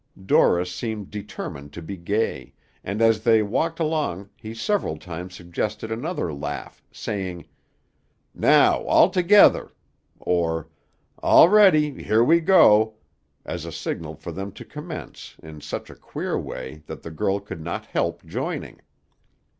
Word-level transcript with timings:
Dorris 0.25 0.73
seemed 0.73 1.11
determined 1.11 1.73
to 1.73 1.81
be 1.83 1.95
gay, 1.95 2.53
and 2.83 3.03
as 3.03 3.21
they 3.23 3.43
walked 3.43 3.79
along 3.79 4.31
he 4.35 4.51
several 4.51 4.97
times 4.97 5.35
suggested 5.35 5.91
another 5.91 6.33
laugh, 6.33 6.81
saying, 6.91 7.45
"now, 8.33 8.81
all 8.85 9.11
together," 9.11 9.69
or, 10.19 10.67
"all 11.19 11.49
ready; 11.49 12.01
here 12.03 12.23
we 12.23 12.39
go," 12.39 12.95
as 13.45 13.63
a 13.63 13.71
signal 13.71 14.15
for 14.15 14.31
them 14.31 14.51
to 14.53 14.65
commence, 14.65 15.35
in 15.43 15.61
such 15.61 15.91
a 15.91 15.95
queer 15.95 16.35
way 16.35 16.81
that 16.87 17.03
the 17.03 17.11
girl 17.11 17.39
could 17.39 17.61
not 17.61 17.85
help 17.85 18.25
joining. 18.25 18.81